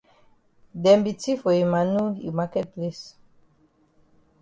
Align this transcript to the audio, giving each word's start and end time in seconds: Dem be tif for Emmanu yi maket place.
Dem 0.83 0.99
be 1.03 1.11
tif 1.21 1.37
for 1.41 1.53
Emmanu 1.63 2.03
yi 2.23 2.29
maket 2.37 2.67
place. 2.73 3.05